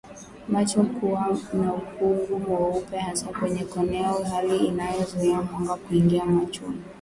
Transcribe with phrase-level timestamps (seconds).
[0.49, 6.81] Macho kuwa na ukungu mweupe hasa kwenye konea hali inayozuia mwanga kuingia machoni